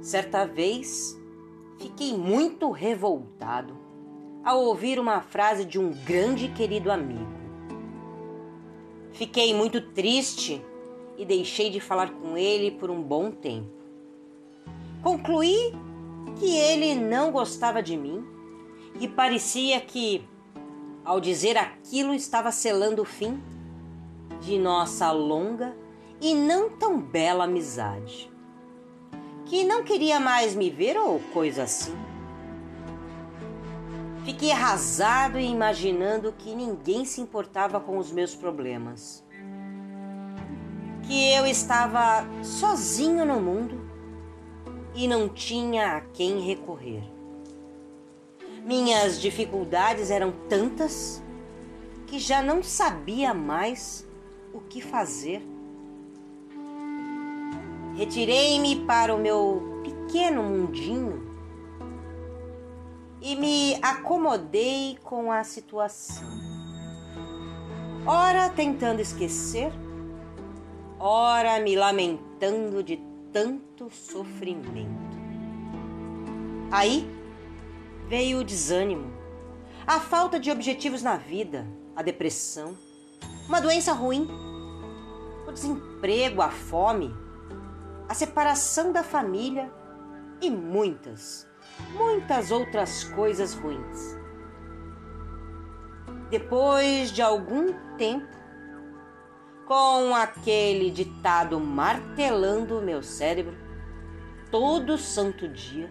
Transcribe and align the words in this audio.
Certa 0.00 0.46
vez, 0.46 1.20
fiquei 1.78 2.16
muito 2.16 2.70
revoltado 2.70 3.76
ao 4.42 4.62
ouvir 4.62 4.98
uma 4.98 5.20
frase 5.20 5.64
de 5.64 5.78
um 5.78 5.92
grande 6.04 6.48
querido 6.48 6.90
amigo. 6.90 7.38
Fiquei 9.12 9.52
muito 9.52 9.80
triste 9.92 10.64
e 11.18 11.24
deixei 11.24 11.68
de 11.68 11.80
falar 11.80 12.12
com 12.12 12.36
ele 12.36 12.70
por 12.70 12.90
um 12.90 13.02
bom 13.02 13.30
tempo. 13.30 13.70
Concluí 15.02 15.74
que 16.38 16.56
ele 16.56 16.94
não 16.94 17.30
gostava 17.30 17.82
de 17.82 17.96
mim 17.96 18.24
e 18.98 19.06
parecia 19.06 19.80
que, 19.80 20.26
ao 21.04 21.20
dizer 21.20 21.58
aquilo, 21.58 22.14
estava 22.14 22.50
selando 22.50 23.02
o 23.02 23.04
fim 23.04 23.38
de 24.40 24.58
nossa 24.58 25.12
longa 25.12 25.76
e 26.20 26.34
não 26.34 26.70
tão 26.70 26.98
bela 26.98 27.44
amizade. 27.44 28.30
Que 29.50 29.64
não 29.64 29.82
queria 29.82 30.20
mais 30.20 30.54
me 30.54 30.70
ver 30.70 30.96
ou 30.96 31.18
coisa 31.32 31.64
assim. 31.64 31.92
Fiquei 34.24 34.52
arrasado 34.52 35.40
e 35.40 35.44
imaginando 35.44 36.32
que 36.38 36.54
ninguém 36.54 37.04
se 37.04 37.20
importava 37.20 37.80
com 37.80 37.98
os 37.98 38.12
meus 38.12 38.32
problemas. 38.32 39.24
Que 41.02 41.32
eu 41.32 41.44
estava 41.46 42.24
sozinho 42.44 43.24
no 43.24 43.40
mundo 43.40 43.90
e 44.94 45.08
não 45.08 45.28
tinha 45.28 45.96
a 45.96 46.00
quem 46.00 46.38
recorrer. 46.46 47.02
Minhas 48.64 49.20
dificuldades 49.20 50.12
eram 50.12 50.32
tantas 50.48 51.20
que 52.06 52.20
já 52.20 52.40
não 52.40 52.62
sabia 52.62 53.34
mais 53.34 54.08
o 54.54 54.60
que 54.60 54.80
fazer. 54.80 55.44
Retirei-me 58.00 58.76
para 58.86 59.14
o 59.14 59.18
meu 59.18 59.82
pequeno 59.84 60.42
mundinho 60.42 61.36
e 63.20 63.36
me 63.36 63.74
acomodei 63.82 64.96
com 65.04 65.30
a 65.30 65.44
situação. 65.44 66.26
Ora 68.06 68.48
tentando 68.48 69.00
esquecer, 69.02 69.70
ora 70.98 71.60
me 71.60 71.76
lamentando 71.76 72.82
de 72.82 72.96
tanto 73.30 73.90
sofrimento. 73.90 75.18
Aí 76.70 77.06
veio 78.08 78.38
o 78.38 78.44
desânimo, 78.44 79.12
a 79.86 80.00
falta 80.00 80.40
de 80.40 80.50
objetivos 80.50 81.02
na 81.02 81.18
vida, 81.18 81.66
a 81.94 82.00
depressão, 82.00 82.74
uma 83.46 83.60
doença 83.60 83.92
ruim, 83.92 84.26
o 85.46 85.52
desemprego, 85.52 86.40
a 86.40 86.48
fome, 86.48 87.14
a 88.10 88.14
separação 88.14 88.90
da 88.90 89.04
família 89.04 89.72
e 90.42 90.50
muitas 90.50 91.48
muitas 91.94 92.50
outras 92.50 93.04
coisas 93.04 93.54
ruins. 93.54 94.18
Depois 96.28 97.12
de 97.12 97.22
algum 97.22 97.72
tempo, 97.96 98.36
com 99.64 100.12
aquele 100.12 100.90
ditado 100.90 101.60
martelando 101.60 102.78
o 102.78 102.82
meu 102.82 103.00
cérebro 103.00 103.56
todo 104.50 104.98
santo 104.98 105.46
dia, 105.46 105.88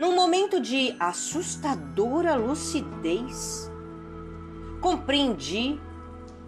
num 0.00 0.14
momento 0.14 0.58
de 0.60 0.96
assustadora 0.98 2.36
lucidez, 2.36 3.70
compreendi 4.80 5.78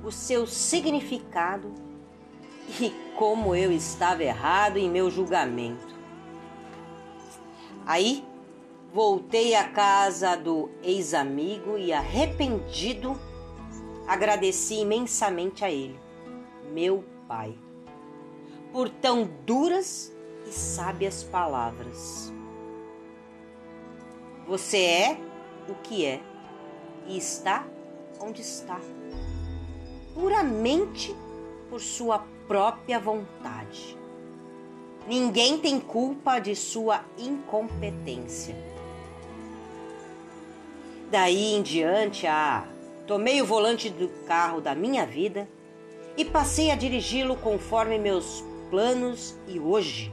o 0.02 0.10
seu 0.10 0.46
significado 0.46 1.89
e 2.80 2.90
como 3.16 3.54
eu 3.54 3.72
estava 3.72 4.22
errado 4.22 4.76
em 4.76 4.90
meu 4.90 5.10
julgamento. 5.10 5.94
Aí 7.86 8.24
voltei 8.92 9.54
à 9.54 9.68
casa 9.68 10.36
do 10.36 10.70
ex-amigo 10.82 11.78
e, 11.78 11.92
arrependido, 11.92 13.18
agradeci 14.06 14.80
imensamente 14.80 15.64
a 15.64 15.70
ele, 15.70 15.98
meu 16.72 17.04
pai, 17.28 17.56
por 18.72 18.88
tão 18.88 19.28
duras 19.46 20.12
e 20.46 20.50
sábias 20.50 21.22
palavras. 21.22 22.32
Você 24.46 24.78
é 24.78 25.20
o 25.68 25.74
que 25.76 26.04
é 26.04 26.20
e 27.06 27.16
está 27.16 27.66
onde 28.20 28.42
está, 28.42 28.80
puramente 30.14 31.14
por 31.68 31.80
sua 31.80 32.24
própria 32.50 32.98
vontade. 32.98 33.96
Ninguém 35.06 35.58
tem 35.58 35.78
culpa 35.78 36.40
de 36.40 36.56
sua 36.56 37.04
incompetência. 37.16 38.56
Daí 41.12 41.54
em 41.54 41.62
diante, 41.62 42.26
ah, 42.26 42.66
tomei 43.06 43.40
o 43.40 43.46
volante 43.46 43.88
do 43.88 44.08
carro 44.26 44.60
da 44.60 44.74
minha 44.74 45.06
vida 45.06 45.48
e 46.16 46.24
passei 46.24 46.72
a 46.72 46.74
dirigi-lo 46.74 47.36
conforme 47.36 48.00
meus 48.00 48.44
planos 48.68 49.36
e 49.46 49.60
hoje, 49.60 50.12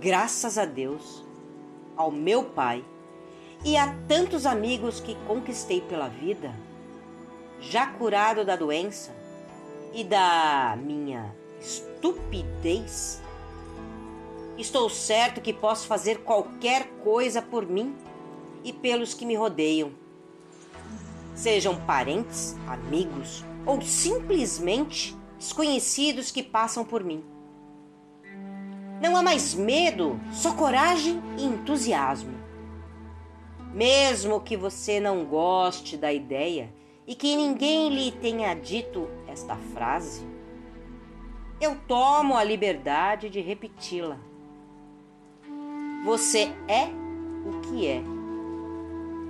graças 0.00 0.56
a 0.56 0.64
Deus, 0.64 1.24
ao 1.96 2.12
meu 2.12 2.44
pai 2.44 2.84
e 3.64 3.76
a 3.76 3.92
tantos 4.06 4.46
amigos 4.46 5.00
que 5.00 5.16
conquistei 5.26 5.80
pela 5.80 6.06
vida, 6.06 6.54
já 7.58 7.84
curado 7.88 8.44
da 8.44 8.54
doença 8.54 9.25
e 9.92 10.04
da 10.04 10.76
minha 10.80 11.34
estupidez, 11.60 13.22
Estou 14.58 14.88
certo 14.88 15.42
que 15.42 15.52
posso 15.52 15.86
fazer 15.86 16.22
qualquer 16.22 16.86
coisa 17.04 17.42
por 17.42 17.66
mim 17.66 17.94
e 18.64 18.72
pelos 18.72 19.12
que 19.12 19.26
me 19.26 19.34
rodeiam. 19.34 19.92
Sejam 21.34 21.76
parentes, 21.82 22.56
amigos 22.66 23.44
ou 23.66 23.82
simplesmente 23.82 25.14
desconhecidos 25.38 26.30
que 26.30 26.42
passam 26.42 26.86
por 26.86 27.04
mim. 27.04 27.22
Não 29.02 29.14
há 29.14 29.22
mais 29.22 29.52
medo, 29.52 30.18
só 30.32 30.54
coragem 30.54 31.22
e 31.36 31.44
entusiasmo. 31.44 32.34
Mesmo 33.74 34.40
que 34.40 34.56
você 34.56 34.98
não 34.98 35.26
goste 35.26 35.98
da 35.98 36.10
ideia 36.10 36.72
e 37.06 37.14
que 37.14 37.36
ninguém 37.36 37.88
lhe 37.88 38.10
tenha 38.10 38.52
dito 38.54 39.08
esta 39.28 39.56
frase, 39.56 40.26
eu 41.60 41.76
tomo 41.86 42.36
a 42.36 42.42
liberdade 42.42 43.30
de 43.30 43.40
repeti-la. 43.40 44.18
Você 46.04 46.52
é 46.68 46.88
o 47.46 47.60
que 47.60 47.86
é 47.86 48.02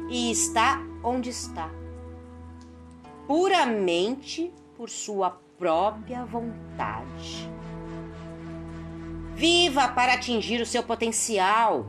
e 0.09 0.31
está 0.31 0.81
onde 1.03 1.31
está, 1.31 1.71
puramente 3.27 4.53
por 4.77 4.89
sua 4.89 5.31
própria 5.59 6.25
vontade. 6.25 7.51
Viva 9.35 9.89
para 9.89 10.15
atingir 10.15 10.61
o 10.61 10.67
seu 10.67 10.83
potencial. 10.83 11.87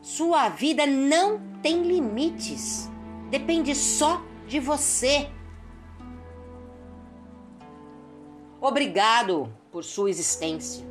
Sua 0.00 0.48
vida 0.48 0.86
não 0.86 1.40
tem 1.60 1.82
limites, 1.82 2.88
depende 3.30 3.74
só 3.74 4.22
de 4.48 4.58
você. 4.58 5.28
Obrigado 8.60 9.52
por 9.70 9.84
sua 9.84 10.10
existência. 10.10 10.84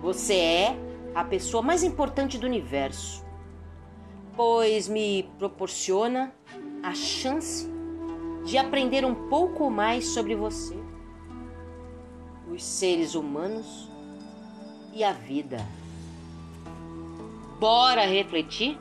Você 0.00 0.34
é 0.34 0.76
a 1.14 1.22
pessoa 1.22 1.62
mais 1.62 1.84
importante 1.84 2.38
do 2.38 2.46
universo, 2.46 3.24
pois 4.34 4.88
me 4.88 5.30
proporciona 5.38 6.34
a 6.82 6.94
chance 6.94 7.68
de 8.44 8.58
aprender 8.58 9.04
um 9.04 9.28
pouco 9.28 9.70
mais 9.70 10.08
sobre 10.08 10.34
você, 10.34 10.76
os 12.52 12.64
seres 12.64 13.14
humanos 13.14 13.88
e 14.92 15.04
a 15.04 15.12
vida. 15.12 15.58
Bora 17.60 18.04
refletir? 18.04 18.78